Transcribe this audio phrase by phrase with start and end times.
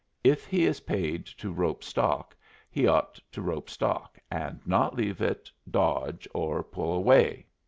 [0.23, 2.35] If he is paid to rope stock
[2.71, 7.45] he ought to rope stock, and not leave it dodge or pull away."